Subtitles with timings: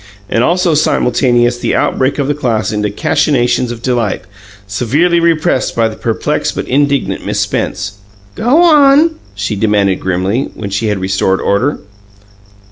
[0.29, 4.23] And also simultaneous the outbreak of the class into cachinnations of delight,
[4.65, 7.99] severely repressed by the perplexed but indignant Miss Spence.
[8.33, 11.81] "Go on!" she commanded grimly, when she had restored order.